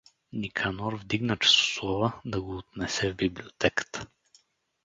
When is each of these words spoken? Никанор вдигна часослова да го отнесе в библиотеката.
Никанор 0.33 0.95
вдигна 0.95 1.37
часослова 1.37 2.21
да 2.25 2.41
го 2.41 2.57
отнесе 2.57 3.11
в 3.11 3.15
библиотеката. 3.15 4.07